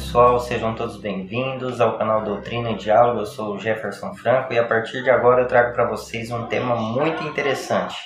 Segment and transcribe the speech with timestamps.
[0.00, 3.20] pessoal, sejam todos bem-vindos ao canal Doutrina e Diálogo.
[3.20, 6.46] Eu sou o Jefferson Franco e a partir de agora eu trago para vocês um
[6.46, 7.96] tema muito interessante.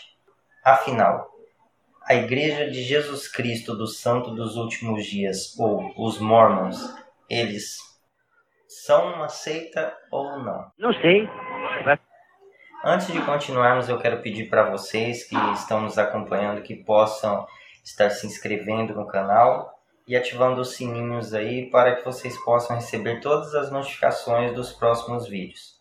[0.65, 1.31] Afinal,
[2.03, 6.81] a Igreja de Jesus Cristo do Santo dos Últimos Dias, ou os Mormons,
[7.31, 7.77] eles
[8.67, 10.73] são uma seita ou não?
[10.77, 11.29] Não sei.
[12.85, 17.47] Antes de continuarmos, eu quero pedir para vocês que estão nos acompanhando que possam
[17.85, 19.75] estar se inscrevendo no canal
[20.07, 25.27] e ativando os sininhos aí para que vocês possam receber todas as notificações dos próximos
[25.27, 25.81] vídeos.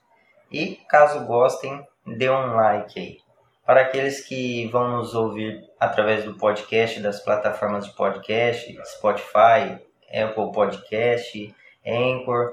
[0.51, 3.17] E caso gostem, dê um like aí.
[3.65, 9.79] Para aqueles que vão nos ouvir através do podcast, das plataformas de podcast, Spotify,
[10.13, 12.51] Apple Podcast, Anchor,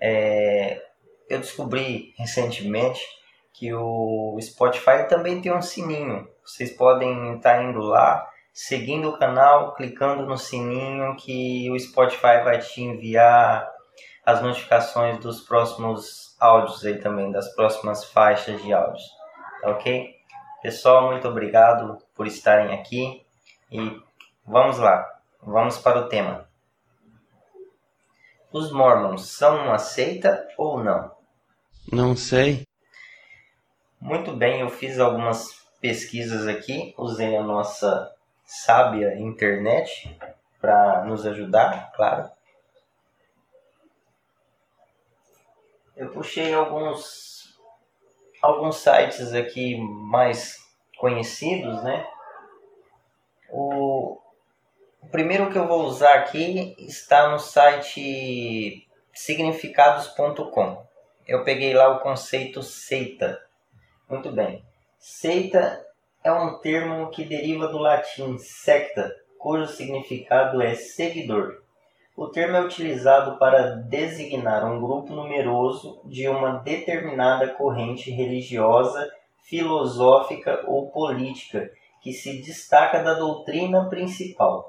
[0.00, 0.82] é,
[1.28, 3.00] eu descobri recentemente
[3.52, 6.28] que o Spotify também tem um sininho.
[6.44, 12.58] Vocês podem estar indo lá seguindo o canal, clicando no sininho que o Spotify vai
[12.58, 13.70] te enviar
[14.24, 19.02] as notificações dos próximos áudios aí também, das próximas faixas de áudios,
[19.60, 20.14] tá ok?
[20.62, 23.24] Pessoal, muito obrigado por estarem aqui
[23.70, 24.00] e
[24.46, 25.04] vamos lá,
[25.42, 26.48] vamos para o tema.
[28.52, 31.10] Os Mormons são uma seita ou não?
[31.90, 32.66] Não sei.
[34.00, 35.48] Muito bem, eu fiz algumas
[35.80, 38.12] pesquisas aqui, usei a nossa
[38.52, 40.14] sábia internet
[40.60, 42.30] para nos ajudar, claro.
[45.96, 47.58] Eu puxei alguns
[48.42, 50.58] alguns sites aqui mais
[50.98, 52.06] conhecidos, né?
[53.48, 54.18] O,
[55.00, 60.86] o primeiro que eu vou usar aqui está no site significados.com.
[61.26, 63.42] Eu peguei lá o conceito seita.
[64.08, 64.64] Muito bem.
[64.98, 65.86] Seita
[66.24, 71.60] é um termo que deriva do latim secta, cujo significado é seguidor.
[72.16, 79.10] O termo é utilizado para designar um grupo numeroso de uma determinada corrente religiosa,
[79.42, 84.68] filosófica ou política que se destaca da doutrina principal.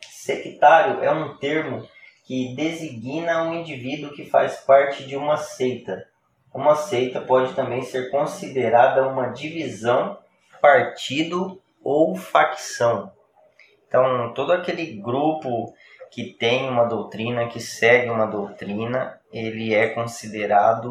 [0.00, 1.86] Sectário é um termo
[2.24, 6.06] que designa um indivíduo que faz parte de uma seita.
[6.52, 10.18] Uma seita pode também ser considerada uma divisão
[10.64, 13.12] partido ou facção.
[13.86, 15.74] Então, todo aquele grupo
[16.10, 20.90] que tem uma doutrina, que segue uma doutrina, ele é considerado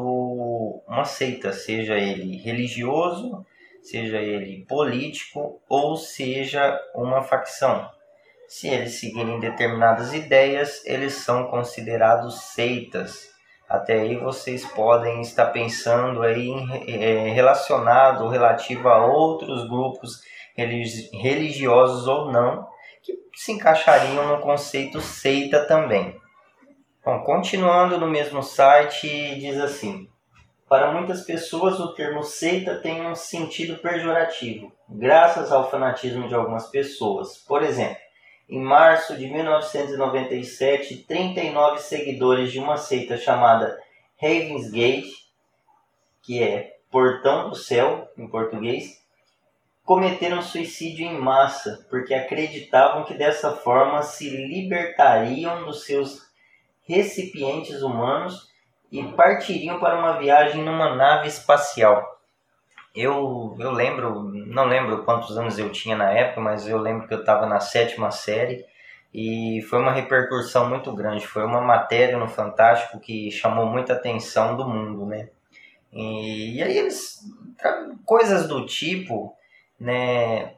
[0.88, 3.44] uma seita, seja ele religioso,
[3.82, 7.90] seja ele político ou seja uma facção.
[8.48, 13.33] Se eles seguirem determinadas ideias, eles são considerados seitas.
[13.74, 16.48] Até aí vocês podem estar pensando aí
[16.88, 20.22] é, relacionado relativo a outros grupos
[20.56, 22.68] religiosos ou não
[23.02, 26.16] que se encaixariam no conceito seita também.
[27.04, 30.08] Bom, continuando no mesmo site, diz assim:
[30.70, 36.68] Para muitas pessoas, o termo seita tem um sentido pejorativo, graças ao fanatismo de algumas
[36.68, 37.40] pessoas.
[37.40, 38.03] Por exemplo,
[38.50, 43.80] em março de 1997, 39 seguidores de uma seita chamada
[44.22, 45.12] Ravens Gate,
[46.22, 49.02] que é Portão do Céu em português,
[49.84, 56.22] cometeram suicídio em massa porque acreditavam que dessa forma se libertariam dos seus
[56.88, 58.50] recipientes humanos
[58.92, 62.22] e partiriam para uma viagem numa nave espacial.
[62.96, 67.14] Eu, eu lembro, não lembro quantos anos eu tinha na época, mas eu lembro que
[67.14, 68.66] eu estava na sétima série
[69.14, 71.26] e foi uma repercussão muito grande.
[71.26, 75.30] Foi uma matéria no Fantástico que chamou muita atenção do mundo, né?
[75.92, 77.20] E, e aí eles,
[78.06, 79.36] coisas do tipo,
[79.80, 80.54] né?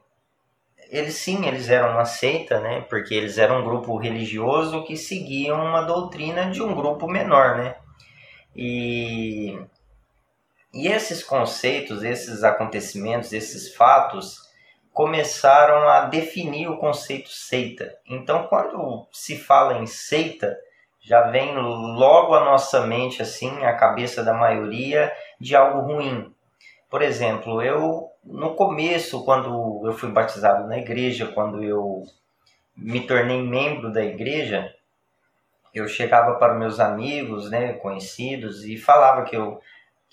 [0.89, 2.81] Eles sim, eles eram uma seita, né?
[2.81, 7.75] Porque eles eram um grupo religioso que seguiam uma doutrina de um grupo menor, né?
[8.55, 9.59] E
[10.75, 14.43] e esses conceitos, esses acontecimentos, esses fatos
[14.91, 17.97] começaram a definir o conceito seita.
[18.05, 20.53] Então, quando se fala em seita,
[20.99, 26.33] já vem logo à nossa mente, assim, a cabeça da maioria, de algo ruim.
[26.89, 32.03] Por exemplo, eu, no começo, quando eu fui batizado na igreja, quando eu
[32.75, 34.75] me tornei membro da igreja,
[35.73, 39.61] eu chegava para meus amigos, né, conhecidos, e falava que eu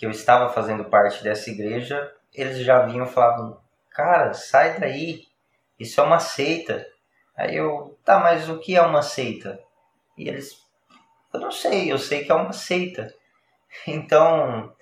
[0.03, 3.57] que eu estava fazendo parte dessa igreja, eles já vinham falavam:
[3.89, 5.29] Cara, sai daí,
[5.79, 6.85] isso é uma seita.
[7.37, 9.61] Aí eu, tá, mas o que é uma seita?
[10.19, 10.61] E eles,
[11.33, 13.15] eu não sei, eu sei que é uma seita.
[13.87, 14.75] Então,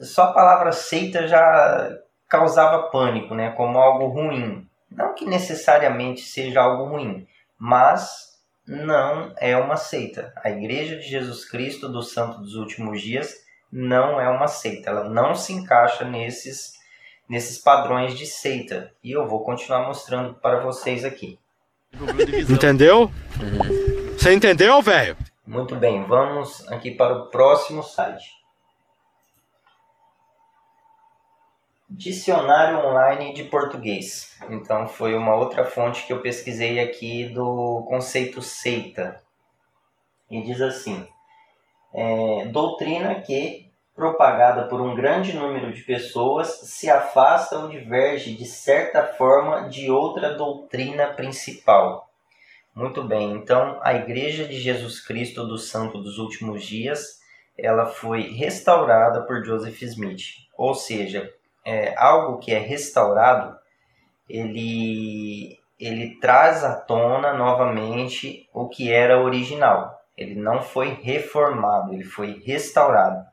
[0.00, 1.98] só a palavra seita já
[2.28, 4.68] causava pânico, né, como algo ruim.
[4.90, 7.26] Não que necessariamente seja algo ruim,
[7.58, 10.30] mas não é uma seita.
[10.36, 14.90] A Igreja de Jesus Cristo do Santo dos Últimos Dias não é uma seita.
[14.90, 16.74] Ela não se encaixa nesses,
[17.28, 18.92] nesses padrões de seita.
[19.02, 21.38] E eu vou continuar mostrando para vocês aqui.
[22.48, 23.10] Entendeu?
[24.16, 25.16] Você entendeu, velho?
[25.46, 28.36] Muito bem, vamos aqui para o próximo site.
[31.88, 34.36] Dicionário Online de Português.
[34.50, 39.22] Então foi uma outra fonte que eu pesquisei aqui do conceito seita.
[40.30, 41.08] E diz assim:
[41.92, 48.44] é, doutrina que, propagada por um grande número de pessoas, se afasta ou diverge de
[48.44, 52.08] certa forma de outra doutrina principal.
[52.74, 57.18] Muito bem, então a Igreja de Jesus Cristo do Santo dos Últimos Dias,
[57.58, 60.22] ela foi restaurada por Joseph Smith.
[60.56, 61.28] Ou seja,
[61.64, 63.58] é, algo que é restaurado,
[64.28, 69.97] ele, ele traz à tona novamente o que era original.
[70.18, 73.24] Ele não foi reformado, ele foi restaurado.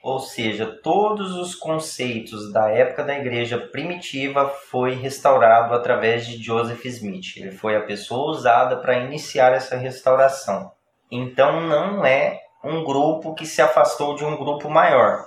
[0.00, 6.86] Ou seja, todos os conceitos da época da igreja primitiva foi restaurado através de Joseph
[6.86, 7.36] Smith.
[7.36, 10.70] Ele foi a pessoa usada para iniciar essa restauração.
[11.10, 15.26] Então não é um grupo que se afastou de um grupo maior.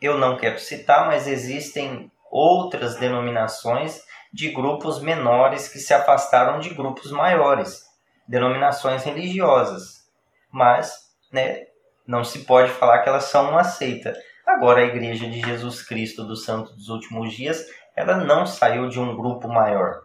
[0.00, 4.02] Eu não quero citar, mas existem outras denominações
[4.32, 7.85] de grupos menores que se afastaram de grupos maiores,
[8.28, 10.06] denominações religiosas.
[10.50, 11.66] Mas, né,
[12.06, 14.16] não se pode falar que elas são uma seita.
[14.46, 19.00] Agora, a Igreja de Jesus Cristo dos Santos dos Últimos Dias, ela não saiu de
[19.00, 20.04] um grupo maior.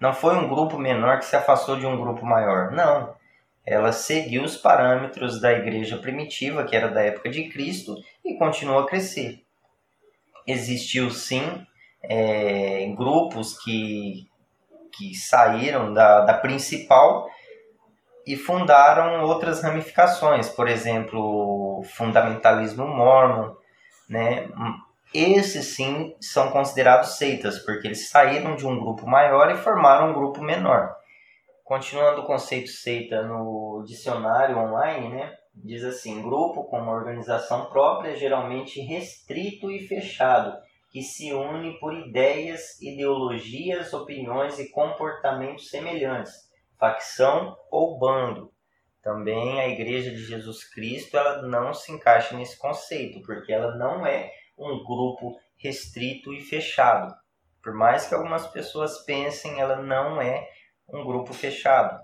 [0.00, 2.70] Não foi um grupo menor que se afastou de um grupo maior.
[2.70, 3.14] Não.
[3.66, 7.94] Ela seguiu os parâmetros da igreja primitiva, que era da época de Cristo,
[8.24, 9.44] e continuou a crescer.
[10.46, 11.66] Existiu sim
[12.02, 14.26] é, grupos que,
[15.00, 17.26] que saíram da, da principal
[18.26, 23.54] e fundaram outras ramificações, por exemplo, o fundamentalismo mormon,
[24.06, 24.46] né?
[25.12, 30.12] Esses sim são considerados seitas, porque eles saíram de um grupo maior e formaram um
[30.12, 30.94] grupo menor.
[31.64, 35.32] Continuando o conceito seita no dicionário online, né?
[35.54, 40.56] Diz assim: grupo com uma organização própria, geralmente restrito e fechado,
[40.90, 46.50] que se une por ideias, ideologias, opiniões e comportamentos semelhantes
[46.80, 48.50] facção ou bando.
[49.02, 54.06] Também a Igreja de Jesus Cristo ela não se encaixa nesse conceito, porque ela não
[54.06, 57.14] é um grupo restrito e fechado.
[57.62, 60.48] Por mais que algumas pessoas pensem, ela não é
[60.88, 62.00] um grupo fechado.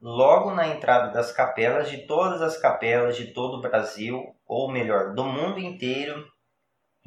[0.00, 5.14] Logo na entrada das capelas, de todas as capelas de todo o Brasil, ou melhor,
[5.14, 6.30] do mundo inteiro,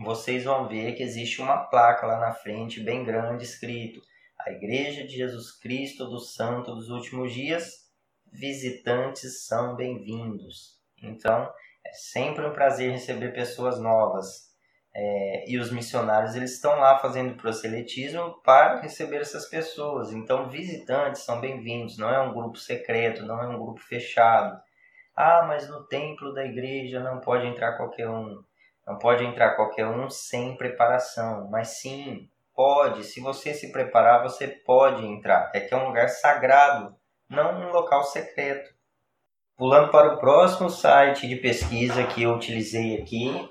[0.03, 4.01] vocês vão ver que existe uma placa lá na frente, bem grande, escrito
[4.45, 7.89] a Igreja de Jesus Cristo do Santo dos Últimos Dias,
[8.31, 10.79] visitantes são bem-vindos.
[11.01, 11.51] Então,
[11.85, 14.49] é sempre um prazer receber pessoas novas.
[14.93, 20.11] É, e os missionários eles estão lá fazendo proselitismo para receber essas pessoas.
[20.11, 21.97] Então, visitantes são bem-vindos.
[21.97, 24.59] Não é um grupo secreto, não é um grupo fechado.
[25.15, 28.43] Ah, mas no templo da igreja não pode entrar qualquer um.
[28.85, 31.47] Não pode entrar qualquer um sem preparação.
[31.49, 35.49] Mas sim, Pode, se você se preparar, você pode entrar.
[35.53, 36.95] É que é um lugar sagrado,
[37.29, 38.73] não um local secreto.
[39.57, 43.49] Pulando para o próximo site de pesquisa que eu utilizei aqui,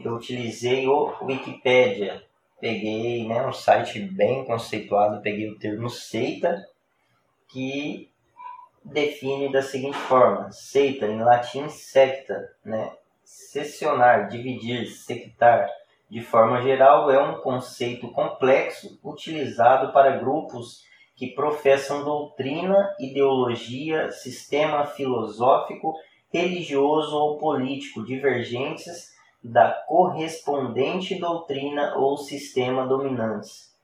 [0.00, 2.22] eu utilizei o Wikipedia.
[2.60, 6.64] Peguei né, um site bem conceituado, peguei o termo seita,
[7.48, 8.10] que
[8.84, 12.92] define da seguinte forma: seita, em latim secta, né?
[13.24, 15.68] Seccionar, dividir, sectar
[16.14, 20.84] de forma geral, é um conceito complexo utilizado para grupos
[21.16, 25.94] que professam doutrina, ideologia, sistema filosófico,
[26.32, 29.12] religioso ou político divergentes
[29.42, 33.74] da correspondente doutrina ou sistema dominantes.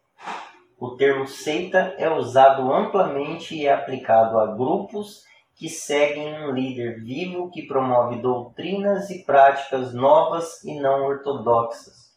[0.79, 5.25] O termo seita é usado amplamente e é aplicado a grupos
[5.61, 12.11] que seguem um líder vivo que promove doutrinas e práticas novas e não ortodoxas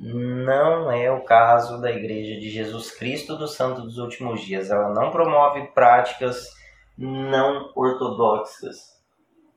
[0.00, 4.70] não é o caso da Igreja de Jesus Cristo do Santo dos Últimos Dias.
[4.70, 6.56] Ela não promove práticas
[6.96, 8.76] não ortodoxas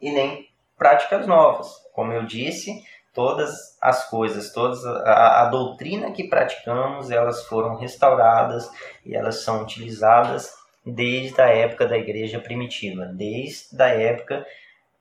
[0.02, 1.68] e nem práticas novas.
[1.94, 8.70] Como eu disse, todas as coisas, todas a, a doutrina que praticamos, elas foram restauradas
[9.06, 10.52] e elas são utilizadas
[10.86, 14.46] desde a época da Igreja primitiva, desde a época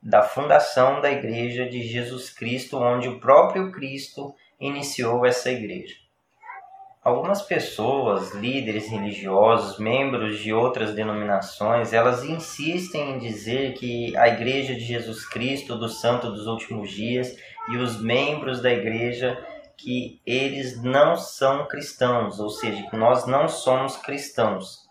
[0.01, 5.95] da fundação da Igreja de Jesus Cristo, onde o próprio Cristo iniciou essa igreja.
[7.03, 14.75] algumas pessoas, líderes religiosos, membros de outras denominações, elas insistem em dizer que a Igreja
[14.75, 17.35] de Jesus Cristo do Santo dos Últimos Dias
[17.69, 19.43] e os membros da igreja
[19.75, 24.87] que eles não são cristãos, ou seja, que nós não somos cristãos.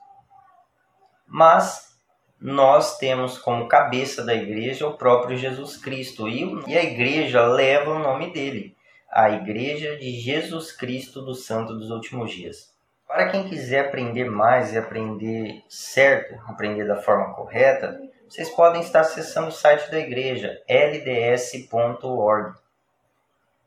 [1.30, 1.96] Mas
[2.40, 7.98] nós temos como cabeça da igreja o próprio Jesus Cristo e a igreja leva o
[7.98, 8.76] nome dele
[9.10, 12.72] a Igreja de Jesus Cristo do Santo dos Últimos Dias.
[13.08, 19.00] Para quem quiser aprender mais e aprender certo, aprender da forma correta, vocês podem estar
[19.00, 22.56] acessando o site da igreja, lds.org.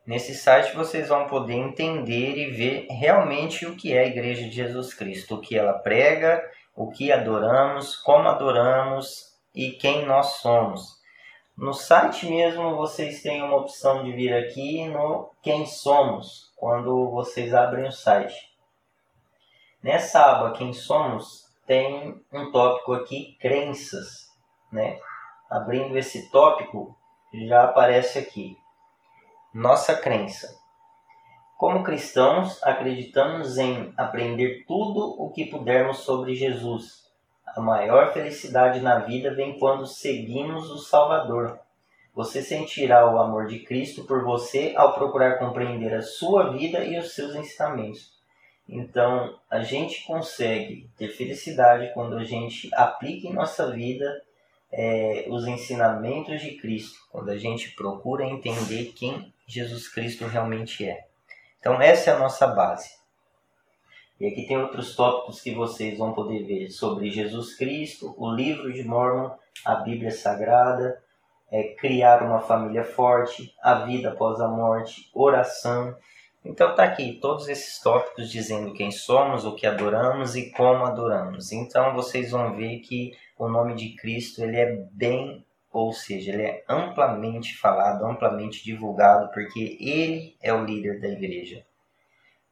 [0.07, 4.51] Nesse site vocês vão poder entender e ver realmente o que é a Igreja de
[4.51, 6.43] Jesus Cristo, o que ela prega,
[6.75, 11.01] o que adoramos, como adoramos e quem nós somos.
[11.55, 17.53] No site mesmo vocês têm uma opção de vir aqui no Quem Somos, quando vocês
[17.53, 18.51] abrem o site.
[19.83, 24.31] Nessa aba Quem Somos tem um tópico aqui Crenças,
[24.71, 24.99] né?
[25.47, 26.97] Abrindo esse tópico
[27.31, 28.57] já aparece aqui
[29.53, 30.62] Nossa crença.
[31.63, 37.09] Como cristãos, acreditamos em aprender tudo o que pudermos sobre Jesus
[37.55, 41.57] a maior felicidade na vida vem quando seguimos o Salvador.
[42.13, 46.99] Você sentirá o amor de Cristo por você ao procurar compreender a sua vida e
[46.99, 48.11] os seus ensinamentos.
[48.67, 54.21] Então, a gente consegue ter felicidade quando a gente aplica em nossa vida
[54.69, 61.12] é, os ensinamentos de Cristo, quando a gente procura entender quem Jesus Cristo realmente é.
[61.63, 62.89] Então, essa é a nossa base.
[64.19, 68.73] E aqui tem outros tópicos que vocês vão poder ver sobre Jesus Cristo, o livro
[68.73, 69.31] de Mormon,
[69.63, 71.01] a Bíblia Sagrada,
[71.49, 75.95] é, criar uma família forte, a vida após a morte, oração.
[76.43, 81.53] Então tá aqui todos esses tópicos dizendo quem somos, o que adoramos e como adoramos.
[81.53, 86.43] Então vocês vão ver que o nome de Cristo ele é bem, ou seja, ele
[86.43, 91.65] é amplamente falado, amplamente divulgado, porque ele é o líder da igreja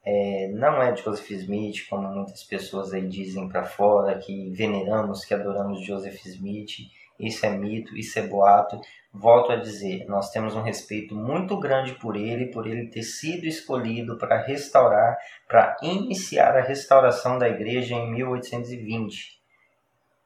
[0.03, 5.33] é, não é Joseph Smith, como muitas pessoas aí dizem para fora, que veneramos, que
[5.33, 6.89] adoramos Joseph Smith.
[7.19, 8.81] Isso é mito, isso é boato.
[9.13, 13.45] Volto a dizer, nós temos um respeito muito grande por ele, por ele ter sido
[13.45, 19.39] escolhido para restaurar, para iniciar a restauração da igreja em 1820.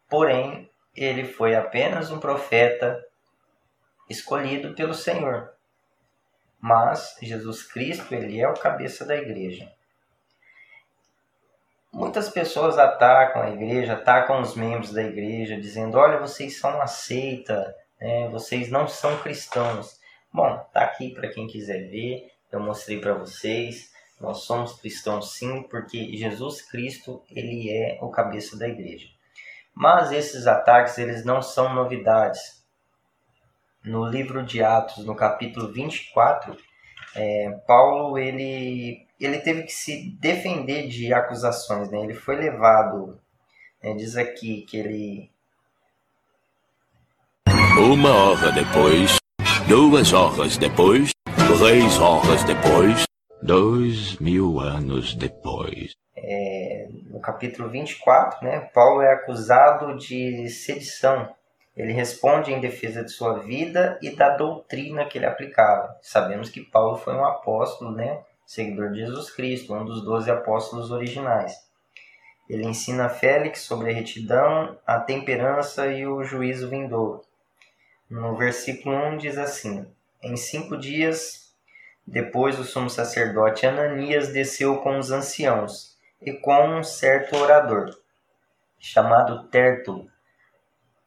[0.10, 3.04] Porém, ele foi apenas um profeta
[4.10, 5.56] escolhido pelo Senhor
[6.66, 9.72] mas Jesus Cristo ele é o cabeça da igreja.
[11.94, 16.88] Muitas pessoas atacam a igreja, atacam os membros da igreja, dizendo: olha, vocês são uma
[16.88, 18.28] seita, né?
[18.30, 20.00] vocês não são cristãos.
[20.34, 23.94] Bom, tá aqui para quem quiser ver, eu mostrei para vocês.
[24.20, 29.08] Nós somos cristãos sim, porque Jesus Cristo ele é o cabeça da igreja.
[29.76, 32.66] Mas esses ataques eles não são novidades
[33.86, 36.58] no livro de Atos, no capítulo 24,
[37.16, 41.90] é, Paulo ele, ele teve que se defender de acusações.
[41.90, 42.02] Né?
[42.02, 43.20] Ele foi levado,
[43.82, 43.94] né?
[43.94, 45.32] diz aqui que ele.
[47.78, 49.18] Uma hora depois,
[49.68, 51.12] duas horas depois,
[51.60, 53.04] três horas depois,
[53.42, 55.94] dois mil anos depois.
[56.28, 61.36] É, no capítulo 24, né, Paulo é acusado de sedição
[61.76, 65.98] ele responde em defesa de sua vida e da doutrina que ele aplicava.
[66.02, 68.24] Sabemos que Paulo foi um apóstolo, né?
[68.46, 71.54] seguidor de Jesus Cristo, um dos doze apóstolos originais.
[72.50, 77.22] Ele ensina a Félix sobre a retidão, a temperança e o juízo vindouro.
[78.10, 79.86] No versículo 1 diz assim:
[80.22, 81.54] Em cinco dias
[82.08, 87.96] depois, o sumo sacerdote Ananias desceu com os anciãos e com um certo orador,
[88.80, 90.10] chamado Tértulo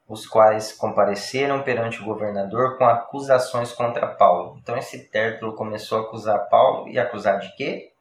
[0.09, 4.59] os quais compareceram perante o governador com acusações contra Paulo.
[4.63, 7.93] Então esse Tértulo começou a acusar Paulo e acusar de quê?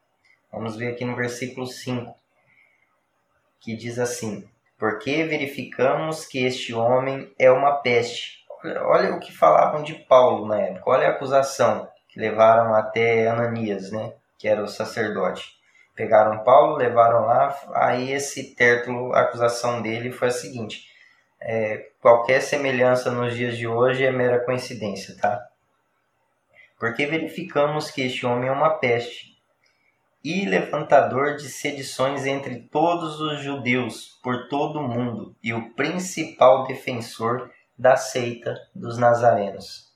[0.50, 2.14] Vamos ver aqui no versículo 5,
[3.60, 4.48] que diz assim:
[4.78, 8.38] Porque verificamos que este homem é uma peste.
[8.64, 13.92] Olha o que falavam de Paulo na época, olha a acusação que levaram até Ananias,
[13.92, 15.57] né, que era o sacerdote.
[15.98, 20.88] Pegaram Paulo, levaram lá, aí esse Tértulo, a acusação dele foi a seguinte:
[21.40, 25.44] é, qualquer semelhança nos dias de hoje é mera coincidência, tá?
[26.78, 29.36] Porque verificamos que este homem é uma peste
[30.22, 36.64] e levantador de sedições entre todos os judeus por todo o mundo e o principal
[36.64, 39.92] defensor da seita dos nazarenos.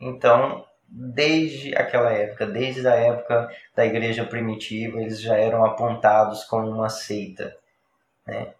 [0.00, 6.68] Então, desde aquela época, desde a época da igreja primitiva, eles já eram apontados como
[6.68, 7.56] uma seita.
[8.26, 8.52] Né?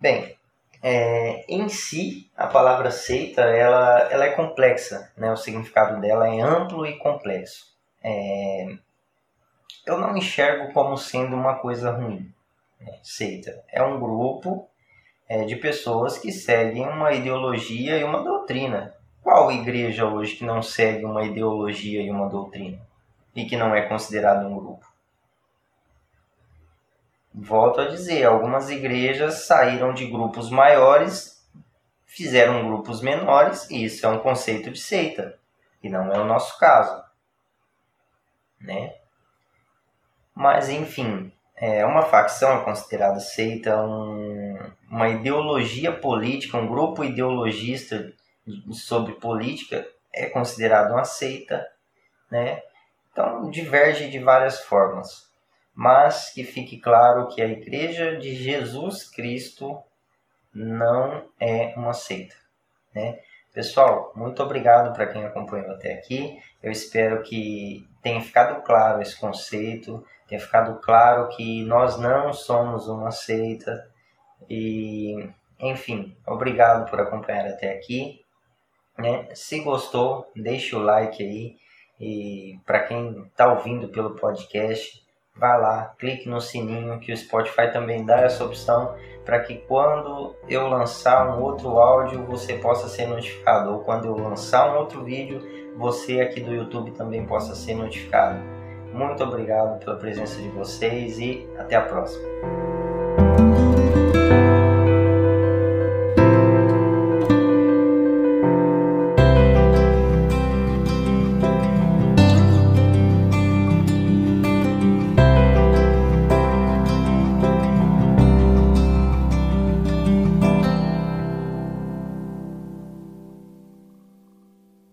[0.00, 0.36] Bem,
[0.82, 5.30] é, em si, a palavra seita ela, ela é complexa, né?
[5.30, 7.72] o significado dela é amplo e complexo.
[8.02, 8.76] É,
[9.86, 12.34] eu não enxergo como sendo uma coisa ruim.
[12.80, 12.98] Né?
[13.00, 14.68] Seita é um grupo
[15.28, 18.92] é, de pessoas que seguem uma ideologia e uma doutrina.
[19.22, 22.80] Qual igreja hoje que não segue uma ideologia e uma doutrina?
[23.34, 24.84] E que não é considerado um grupo?
[27.32, 31.40] Volto a dizer, algumas igrejas saíram de grupos maiores,
[32.04, 35.38] fizeram grupos menores, e isso é um conceito de seita,
[35.80, 37.02] que não é o nosso caso.
[38.60, 38.94] Né?
[40.34, 44.58] Mas, enfim, é uma facção é considerada seita, um,
[44.90, 48.12] uma ideologia política, um grupo ideologista
[48.70, 51.66] sobre política é considerado uma seita,
[52.30, 52.62] né?
[53.10, 55.30] Então diverge de várias formas,
[55.74, 59.82] mas que fique claro que a Igreja de Jesus Cristo
[60.54, 62.34] não é uma seita,
[62.94, 63.18] né?
[63.52, 66.38] Pessoal, muito obrigado para quem acompanhou até aqui.
[66.62, 72.88] Eu espero que tenha ficado claro esse conceito, tenha ficado claro que nós não somos
[72.88, 73.90] uma seita
[74.48, 75.28] e,
[75.60, 78.21] enfim, obrigado por acompanhar até aqui.
[78.98, 79.28] Né?
[79.34, 81.56] Se gostou, deixe o like aí.
[82.00, 85.02] E para quem está ouvindo pelo podcast,
[85.36, 90.34] vá lá, clique no sininho que o Spotify também dá essa opção para que quando
[90.48, 95.04] eu lançar um outro áudio você possa ser notificado ou quando eu lançar um outro
[95.04, 95.40] vídeo
[95.76, 98.40] você aqui do YouTube também possa ser notificado.
[98.92, 103.01] Muito obrigado pela presença de vocês e até a próxima.